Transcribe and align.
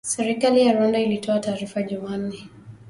Serikali 0.07 0.65
ya 0.65 0.73
Rwanda 0.73 0.99
ilitoa 0.99 1.39
taarifa 1.39 1.81
Jumanne 1.83 2.49